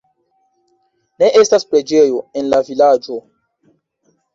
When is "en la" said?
2.43-2.65